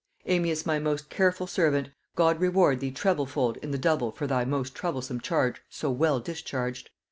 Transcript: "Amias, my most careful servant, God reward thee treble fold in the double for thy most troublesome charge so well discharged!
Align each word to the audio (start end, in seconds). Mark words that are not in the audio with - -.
"Amias, 0.25 0.65
my 0.65 0.79
most 0.79 1.11
careful 1.11 1.45
servant, 1.45 1.91
God 2.15 2.39
reward 2.39 2.79
thee 2.79 2.89
treble 2.89 3.27
fold 3.27 3.57
in 3.57 3.69
the 3.69 3.77
double 3.77 4.11
for 4.11 4.25
thy 4.25 4.43
most 4.45 4.73
troublesome 4.73 5.21
charge 5.21 5.61
so 5.69 5.91
well 5.91 6.19
discharged! 6.19 6.89